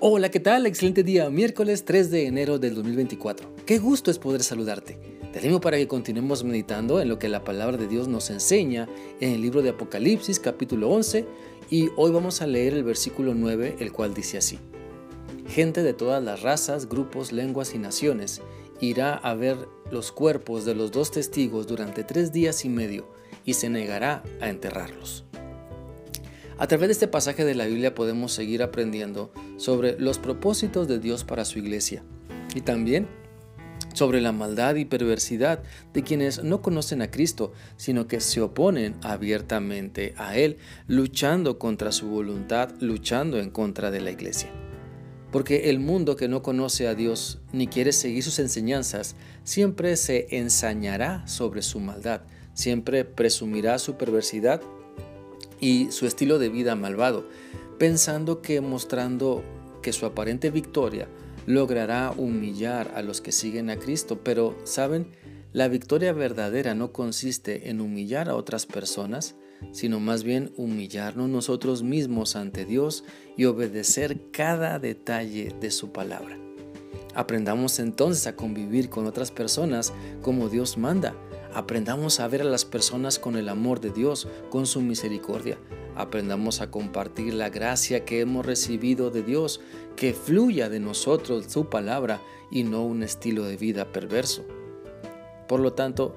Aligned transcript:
Hola, 0.00 0.30
¿qué 0.30 0.38
tal? 0.38 0.64
Excelente 0.64 1.02
día, 1.02 1.28
miércoles 1.28 1.84
3 1.84 2.12
de 2.12 2.26
enero 2.26 2.60
del 2.60 2.76
2024. 2.76 3.56
Qué 3.66 3.78
gusto 3.78 4.12
es 4.12 4.20
poder 4.20 4.44
saludarte. 4.44 4.96
Te 5.32 5.40
animo 5.40 5.60
para 5.60 5.76
que 5.76 5.88
continuemos 5.88 6.44
meditando 6.44 7.00
en 7.00 7.08
lo 7.08 7.18
que 7.18 7.28
la 7.28 7.42
palabra 7.42 7.76
de 7.78 7.88
Dios 7.88 8.06
nos 8.06 8.30
enseña 8.30 8.88
en 9.18 9.32
el 9.32 9.42
libro 9.42 9.60
de 9.60 9.70
Apocalipsis 9.70 10.38
capítulo 10.38 10.88
11 10.90 11.26
y 11.68 11.88
hoy 11.96 12.12
vamos 12.12 12.42
a 12.42 12.46
leer 12.46 12.74
el 12.74 12.84
versículo 12.84 13.34
9, 13.34 13.74
el 13.80 13.90
cual 13.90 14.14
dice 14.14 14.38
así. 14.38 14.60
Gente 15.48 15.82
de 15.82 15.94
todas 15.94 16.22
las 16.22 16.42
razas, 16.42 16.88
grupos, 16.88 17.32
lenguas 17.32 17.74
y 17.74 17.78
naciones 17.78 18.40
irá 18.80 19.16
a 19.16 19.34
ver 19.34 19.56
los 19.90 20.12
cuerpos 20.12 20.64
de 20.64 20.76
los 20.76 20.92
dos 20.92 21.10
testigos 21.10 21.66
durante 21.66 22.04
tres 22.04 22.30
días 22.30 22.64
y 22.64 22.68
medio 22.68 23.08
y 23.44 23.54
se 23.54 23.68
negará 23.68 24.22
a 24.40 24.48
enterrarlos. 24.48 25.24
A 26.56 26.68
través 26.68 26.86
de 26.86 26.92
este 26.92 27.08
pasaje 27.08 27.44
de 27.44 27.56
la 27.56 27.66
Biblia 27.66 27.96
podemos 27.96 28.32
seguir 28.32 28.62
aprendiendo 28.62 29.32
sobre 29.58 30.00
los 30.00 30.18
propósitos 30.18 30.88
de 30.88 30.98
Dios 30.98 31.24
para 31.24 31.44
su 31.44 31.58
iglesia 31.58 32.02
y 32.54 32.62
también 32.62 33.06
sobre 33.98 34.20
la 34.20 34.32
maldad 34.32 34.76
y 34.76 34.84
perversidad 34.84 35.62
de 35.92 36.02
quienes 36.02 36.44
no 36.44 36.62
conocen 36.62 37.02
a 37.02 37.10
Cristo, 37.10 37.52
sino 37.76 38.06
que 38.06 38.20
se 38.20 38.40
oponen 38.40 38.94
abiertamente 39.02 40.14
a 40.16 40.36
Él, 40.36 40.58
luchando 40.86 41.58
contra 41.58 41.90
su 41.90 42.08
voluntad, 42.08 42.70
luchando 42.80 43.40
en 43.40 43.50
contra 43.50 43.90
de 43.90 44.00
la 44.00 44.12
iglesia. 44.12 44.50
Porque 45.32 45.68
el 45.68 45.78
mundo 45.80 46.16
que 46.16 46.28
no 46.28 46.42
conoce 46.42 46.86
a 46.86 46.94
Dios 46.94 47.40
ni 47.52 47.66
quiere 47.66 47.92
seguir 47.92 48.22
sus 48.22 48.38
enseñanzas, 48.38 49.16
siempre 49.42 49.96
se 49.96 50.28
ensañará 50.30 51.26
sobre 51.26 51.62
su 51.62 51.80
maldad, 51.80 52.22
siempre 52.54 53.04
presumirá 53.04 53.78
su 53.78 53.96
perversidad 53.96 54.62
y 55.60 55.90
su 55.90 56.06
estilo 56.06 56.38
de 56.38 56.48
vida 56.48 56.76
malvado, 56.76 57.28
pensando 57.78 58.40
que 58.40 58.60
mostrando 58.60 59.42
que 59.88 59.92
su 59.94 60.04
aparente 60.04 60.50
victoria 60.50 61.08
logrará 61.46 62.12
humillar 62.14 62.92
a 62.94 63.00
los 63.00 63.22
que 63.22 63.32
siguen 63.32 63.70
a 63.70 63.78
Cristo. 63.78 64.20
Pero, 64.22 64.54
¿saben? 64.64 65.12
La 65.54 65.68
victoria 65.68 66.12
verdadera 66.12 66.74
no 66.74 66.92
consiste 66.92 67.70
en 67.70 67.80
humillar 67.80 68.28
a 68.28 68.34
otras 68.34 68.66
personas, 68.66 69.34
sino 69.72 69.98
más 69.98 70.24
bien 70.24 70.52
humillarnos 70.58 71.30
nosotros 71.30 71.82
mismos 71.82 72.36
ante 72.36 72.66
Dios 72.66 73.02
y 73.38 73.46
obedecer 73.46 74.30
cada 74.30 74.78
detalle 74.78 75.54
de 75.58 75.70
su 75.70 75.90
palabra. 75.90 76.38
Aprendamos 77.14 77.78
entonces 77.78 78.26
a 78.26 78.36
convivir 78.36 78.90
con 78.90 79.06
otras 79.06 79.30
personas 79.30 79.94
como 80.20 80.50
Dios 80.50 80.76
manda 80.76 81.14
Aprendamos 81.54 82.20
a 82.20 82.28
ver 82.28 82.42
a 82.42 82.44
las 82.44 82.64
personas 82.64 83.18
con 83.18 83.36
el 83.36 83.48
amor 83.48 83.80
de 83.80 83.90
Dios, 83.90 84.28
con 84.50 84.66
su 84.66 84.80
misericordia. 84.80 85.58
Aprendamos 85.96 86.60
a 86.60 86.70
compartir 86.70 87.34
la 87.34 87.48
gracia 87.48 88.04
que 88.04 88.20
hemos 88.20 88.44
recibido 88.44 89.10
de 89.10 89.22
Dios, 89.22 89.60
que 89.96 90.12
fluya 90.12 90.68
de 90.68 90.80
nosotros 90.80 91.46
su 91.48 91.68
palabra 91.68 92.20
y 92.50 92.64
no 92.64 92.84
un 92.84 93.02
estilo 93.02 93.44
de 93.44 93.56
vida 93.56 93.92
perverso. 93.92 94.44
Por 95.48 95.60
lo 95.60 95.72
tanto, 95.72 96.14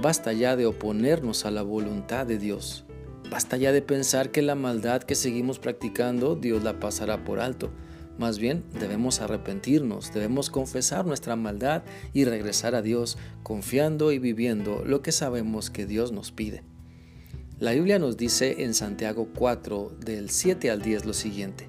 basta 0.00 0.32
ya 0.32 0.56
de 0.56 0.66
oponernos 0.66 1.46
a 1.46 1.50
la 1.50 1.62
voluntad 1.62 2.26
de 2.26 2.38
Dios. 2.38 2.84
Basta 3.30 3.56
ya 3.56 3.72
de 3.72 3.82
pensar 3.82 4.30
que 4.30 4.42
la 4.42 4.54
maldad 4.54 5.02
que 5.02 5.14
seguimos 5.14 5.58
practicando 5.58 6.36
Dios 6.36 6.62
la 6.62 6.78
pasará 6.78 7.24
por 7.24 7.40
alto. 7.40 7.70
Más 8.18 8.38
bien 8.38 8.64
debemos 8.78 9.20
arrepentirnos, 9.20 10.12
debemos 10.14 10.48
confesar 10.48 11.04
nuestra 11.04 11.36
maldad 11.36 11.82
y 12.14 12.24
regresar 12.24 12.74
a 12.74 12.82
Dios 12.82 13.18
confiando 13.42 14.10
y 14.10 14.18
viviendo 14.18 14.84
lo 14.86 15.02
que 15.02 15.12
sabemos 15.12 15.68
que 15.70 15.84
Dios 15.84 16.12
nos 16.12 16.32
pide. 16.32 16.62
La 17.58 17.72
Biblia 17.72 17.98
nos 17.98 18.16
dice 18.16 18.64
en 18.64 18.74
Santiago 18.74 19.28
4 19.34 19.96
del 20.00 20.30
7 20.30 20.70
al 20.70 20.82
10 20.82 21.04
lo 21.04 21.12
siguiente. 21.12 21.68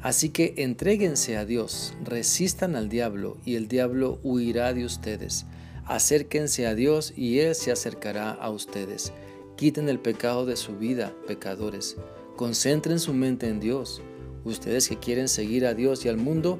Así 0.00 0.30
que 0.30 0.54
entréguense 0.58 1.36
a 1.36 1.44
Dios, 1.44 1.94
resistan 2.04 2.76
al 2.76 2.88
diablo 2.88 3.36
y 3.44 3.56
el 3.56 3.68
diablo 3.68 4.20
huirá 4.22 4.72
de 4.72 4.84
ustedes. 4.84 5.46
Acérquense 5.86 6.66
a 6.66 6.74
Dios 6.74 7.12
y 7.16 7.38
Él 7.40 7.54
se 7.54 7.72
acercará 7.72 8.30
a 8.30 8.50
ustedes. 8.50 9.12
Quiten 9.56 9.88
el 9.88 9.98
pecado 9.98 10.46
de 10.46 10.56
su 10.56 10.76
vida, 10.76 11.12
pecadores. 11.26 11.96
Concentren 12.36 13.00
su 13.00 13.12
mente 13.12 13.48
en 13.48 13.58
Dios 13.58 14.02
Ustedes 14.48 14.88
que 14.88 14.96
quieren 14.96 15.28
seguir 15.28 15.66
a 15.66 15.74
Dios 15.74 16.06
y 16.06 16.08
al 16.08 16.16
mundo, 16.16 16.58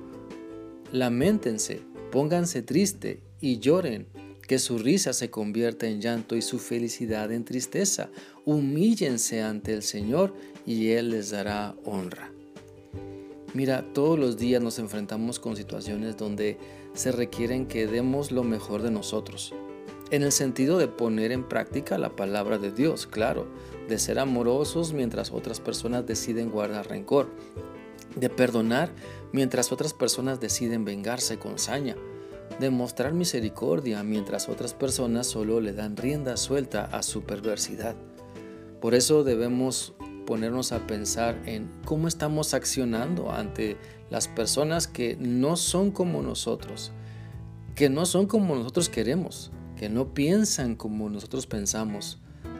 lamentense, 0.92 1.80
pónganse 2.12 2.60
triste 2.60 3.22
y 3.40 3.60
lloren, 3.60 4.06
que 4.46 4.58
su 4.58 4.78
risa 4.78 5.14
se 5.14 5.30
convierta 5.30 5.86
en 5.86 6.02
llanto 6.02 6.36
y 6.36 6.42
su 6.42 6.58
felicidad 6.58 7.32
en 7.32 7.46
tristeza. 7.46 8.10
Humíllense 8.44 9.40
ante 9.40 9.72
el 9.72 9.82
Señor 9.82 10.34
y 10.66 10.88
Él 10.90 11.10
les 11.10 11.30
dará 11.30 11.76
honra. 11.84 12.30
Mira, 13.54 13.90
todos 13.94 14.18
los 14.18 14.36
días 14.36 14.62
nos 14.62 14.78
enfrentamos 14.78 15.38
con 15.38 15.56
situaciones 15.56 16.18
donde 16.18 16.58
se 16.92 17.10
requieren 17.10 17.66
que 17.66 17.86
demos 17.86 18.32
lo 18.32 18.44
mejor 18.44 18.82
de 18.82 18.90
nosotros. 18.90 19.54
En 20.10 20.22
el 20.22 20.32
sentido 20.32 20.78
de 20.78 20.88
poner 20.88 21.32
en 21.32 21.46
práctica 21.46 21.96
la 21.98 22.16
palabra 22.16 22.58
de 22.58 22.70
Dios, 22.70 23.06
claro, 23.06 23.46
de 23.88 23.98
ser 23.98 24.18
amorosos 24.18 24.92
mientras 24.92 25.32
otras 25.32 25.60
personas 25.60 26.06
deciden 26.06 26.50
guardar 26.50 26.88
rencor, 26.88 27.28
de 28.18 28.30
perdonar 28.30 28.90
mientras 29.32 29.72
otras 29.72 29.94
personas 29.94 30.40
deciden 30.40 30.84
vengarse 30.84 31.38
con 31.38 31.58
saña, 31.58 31.96
de 32.60 32.70
mostrar 32.70 33.12
misericordia 33.12 34.02
mientras 34.02 34.48
otras 34.48 34.74
personas 34.74 35.26
solo 35.26 35.60
le 35.60 35.72
dan 35.72 35.96
rienda 35.96 36.36
suelta 36.36 36.84
a 36.84 37.02
su 37.02 37.22
perversidad. 37.22 37.96
Por 38.80 38.94
eso 38.94 39.24
debemos 39.24 39.94
ponernos 40.26 40.72
a 40.72 40.86
pensar 40.86 41.40
en 41.46 41.70
cómo 41.84 42.06
estamos 42.06 42.54
accionando 42.54 43.30
ante 43.30 43.76
las 44.10 44.28
personas 44.28 44.86
que 44.86 45.16
no 45.16 45.56
son 45.56 45.90
como 45.90 46.22
nosotros, 46.22 46.92
que 47.74 47.88
no 47.88 48.06
son 48.06 48.26
como 48.26 48.56
nosotros 48.56 48.88
queremos, 48.88 49.50
que 49.76 49.88
no 49.88 50.12
piensan 50.12 50.74
como 50.74 51.08
nosotros 51.08 51.46
pensamos. 51.46 52.18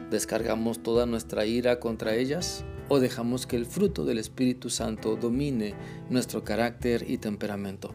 ¿Descargamos 0.09 0.81
toda 0.81 1.05
nuestra 1.05 1.45
ira 1.45 1.79
contra 1.79 2.15
ellas? 2.15 2.63
O 2.89 2.99
dejamos 2.99 3.45
que 3.47 3.55
el 3.55 3.65
fruto 3.65 4.03
del 4.03 4.17
Espíritu 4.17 4.69
Santo 4.69 5.15
domine 5.15 5.75
nuestro 6.09 6.43
carácter 6.43 7.05
y 7.07 7.17
temperamento. 7.17 7.93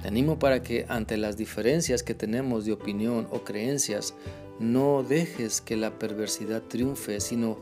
Te 0.00 0.08
animo 0.08 0.38
para 0.38 0.62
que 0.62 0.86
ante 0.88 1.16
las 1.16 1.36
diferencias 1.36 2.02
que 2.02 2.14
tenemos 2.14 2.64
de 2.64 2.72
opinión 2.72 3.26
o 3.30 3.42
creencias, 3.42 4.14
no 4.60 5.02
dejes 5.02 5.60
que 5.60 5.76
la 5.76 5.98
perversidad 5.98 6.62
triunfe, 6.62 7.20
sino 7.20 7.58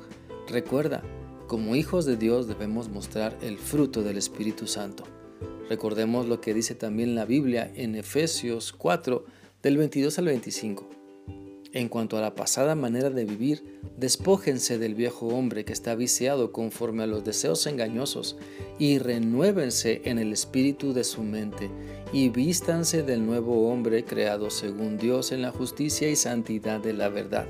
recuerda, 0.48 1.02
como 1.46 1.76
hijos 1.76 2.04
de 2.04 2.16
Dios 2.16 2.48
debemos 2.48 2.88
mostrar 2.88 3.36
el 3.42 3.58
fruto 3.58 4.02
del 4.02 4.18
Espíritu 4.18 4.66
Santo. 4.66 5.04
Recordemos 5.68 6.26
lo 6.26 6.40
que 6.40 6.54
dice 6.54 6.74
también 6.74 7.14
la 7.14 7.24
Biblia 7.24 7.70
en 7.74 7.94
Efesios 7.94 8.72
4, 8.72 9.24
del 9.62 9.76
22 9.76 10.18
al 10.18 10.24
25. 10.26 10.99
En 11.72 11.88
cuanto 11.88 12.18
a 12.18 12.20
la 12.20 12.34
pasada 12.34 12.74
manera 12.74 13.10
de 13.10 13.24
vivir, 13.24 13.62
despójense 13.96 14.76
del 14.78 14.96
viejo 14.96 15.28
hombre 15.28 15.64
que 15.64 15.72
está 15.72 15.94
viciado 15.94 16.50
conforme 16.50 17.04
a 17.04 17.06
los 17.06 17.22
deseos 17.22 17.64
engañosos 17.68 18.36
y 18.80 18.98
renuévense 18.98 20.02
en 20.04 20.18
el 20.18 20.32
espíritu 20.32 20.92
de 20.92 21.04
su 21.04 21.22
mente 21.22 21.70
y 22.12 22.28
vístanse 22.28 23.04
del 23.04 23.24
nuevo 23.24 23.70
hombre 23.70 24.04
creado 24.04 24.50
según 24.50 24.98
Dios 24.98 25.30
en 25.30 25.42
la 25.42 25.52
justicia 25.52 26.10
y 26.10 26.16
santidad 26.16 26.80
de 26.80 26.92
la 26.92 27.08
verdad. 27.08 27.46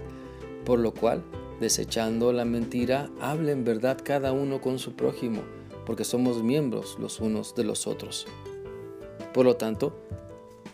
Por 0.67 0.81
lo 0.81 0.93
cual, 0.93 1.23
desechando 1.59 2.31
la 2.35 2.45
mentira, 2.45 3.11
hablen 3.23 3.65
verdad 3.65 3.99
cada 4.05 4.33
uno 4.33 4.61
con 4.61 4.79
su 4.79 4.93
prójimo, 4.93 5.41
porque 5.87 6.05
somos 6.05 6.43
miembros 6.43 6.99
los 7.01 7.21
unos 7.21 7.55
de 7.55 7.65
los 7.65 7.87
otros. 7.87 8.27
Por 9.33 9.47
lo 9.47 9.57
tanto, 9.57 9.95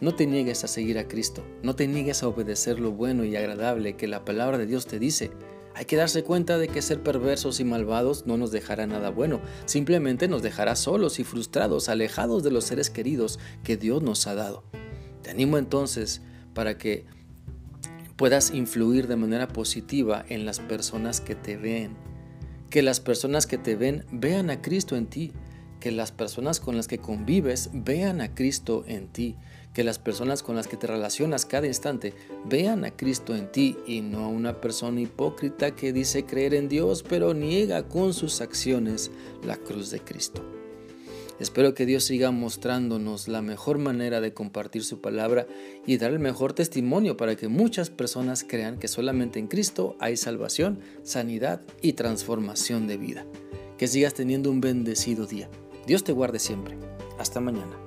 no 0.01 0.15
te 0.15 0.27
niegues 0.27 0.65
a 0.65 0.69
seguir 0.69 0.99
a 0.99 1.09
Cristo, 1.09 1.45
no 1.63 1.75
te 1.77 1.87
niegues 1.87 2.23
a 2.23 2.29
obedecer 2.29 2.81
lo 2.81 2.93
bueno 2.93 3.25
y 3.25 3.37
agradable 3.37 3.97
que 3.97 4.07
la 4.07 4.25
palabra 4.25 4.59
de 4.59 4.67
Dios 4.67 4.87
te 4.87 4.99
dice. 4.99 5.31
Hay 5.75 5.85
que 5.85 5.97
darse 5.97 6.23
cuenta 6.23 6.57
de 6.57 6.69
que 6.69 6.81
ser 6.81 7.03
perversos 7.03 7.61
y 7.61 7.65
malvados 7.65 8.27
no 8.27 8.39
nos 8.39 8.51
dejará 8.51 8.87
nada 8.87 9.11
bueno, 9.11 9.43
simplemente 9.67 10.27
nos 10.27 10.43
dejará 10.43 10.75
solos 10.75 11.19
y 11.19 11.25
frustrados, 11.25 11.91
alejados 11.91 12.43
de 12.43 12.51
los 12.51 12.65
seres 12.65 12.89
queridos 12.89 13.39
que 13.63 13.77
Dios 13.77 14.03
nos 14.03 14.27
ha 14.27 14.35
dado. 14.35 14.65
Te 15.23 15.31
animo 15.31 15.59
entonces 15.59 16.23
para 16.55 16.79
que 16.79 17.05
puedas 18.17 18.53
influir 18.53 19.07
de 19.07 19.17
manera 19.17 19.49
positiva 19.49 20.25
en 20.29 20.47
las 20.47 20.61
personas 20.61 21.21
que 21.21 21.35
te 21.35 21.59
ven, 21.59 21.95
que 22.71 22.83
las 22.83 23.01
personas 23.01 23.47
que 23.47 23.59
te 23.59 23.77
ven 23.77 24.05
vean 24.11 24.49
a 24.49 24.63
Cristo 24.63 24.97
en 24.97 25.07
ti, 25.07 25.33
que 25.81 25.93
las 25.93 26.11
personas 26.11 26.59
con 26.59 26.77
las 26.77 26.89
que 26.89 26.99
convives 26.99 27.71
vean 27.73 28.23
a 28.23 28.35
Cristo 28.35 28.85
en 28.89 29.09
ti, 29.09 29.37
que 29.77 29.85
las 29.85 29.99
personas 29.99 30.43
con 30.43 30.57
las 30.57 30.69
que 30.69 30.79
te 30.79 30.87
relacionas 30.87 31.45
cada 31.45 31.67
instante 31.67 32.15
vean 32.47 32.87
a 32.87 32.97
Cristo 32.97 33.37
en 33.37 33.53
ti 33.53 33.77
y 33.87 34.01
no 34.01 34.25
a 34.25 34.29
una 34.29 34.59
persona 34.59 35.03
hipócrita 35.03 35.77
que 35.77 35.93
dice 35.93 36.25
creer 36.25 36.55
en 36.55 36.71
Dios 36.71 37.05
pero 37.07 37.35
niega 37.35 37.87
con 37.87 38.15
sus 38.15 38.41
acciones 38.41 39.11
la 39.45 39.59
cruz 39.59 39.91
de 39.91 40.01
Cristo. 40.01 40.43
Espero 41.39 41.75
que 41.75 41.85
Dios 41.85 42.05
siga 42.05 42.31
mostrándonos 42.31 43.29
la 43.29 43.43
mejor 43.43 43.77
manera 43.77 44.23
de 44.23 44.33
compartir 44.33 44.83
su 44.83 45.03
palabra 45.03 45.47
y 45.85 45.99
dar 45.99 46.11
el 46.11 46.21
mejor 46.21 46.55
testimonio 46.55 47.19
para 47.19 47.37
que 47.37 47.49
muchas 47.49 47.91
personas 47.91 48.47
crean 48.49 48.79
que 48.79 48.89
solamente 48.89 49.39
en 49.39 49.47
Cristo 49.47 49.95
hay 50.01 50.17
salvación, 50.17 50.81
sanidad 51.03 51.61
y 51.83 51.93
transformación 51.93 52.87
de 52.87 52.97
vida. 52.97 53.27
Que 53.77 53.89
sigas 53.89 54.15
teniendo 54.15 54.51
un 54.51 54.63
bendecido 54.63 55.27
día. 55.27 55.51
Dios 55.87 56.03
te 56.03 56.13
guarde 56.13 56.39
siempre. 56.39 56.79
Hasta 57.19 57.41
mañana. 57.41 57.86